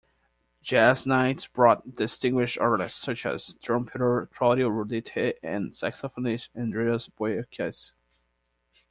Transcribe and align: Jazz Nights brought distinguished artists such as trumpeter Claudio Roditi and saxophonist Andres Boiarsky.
Jazz 0.63 1.05
Nights 1.05 1.45
brought 1.45 1.93
distinguished 1.93 2.57
artists 2.57 2.99
such 2.99 3.23
as 3.27 3.53
trumpeter 3.61 4.27
Claudio 4.33 4.67
Roditi 4.67 5.35
and 5.43 5.73
saxophonist 5.73 6.49
Andres 6.55 7.07
Boiarsky. 7.09 7.91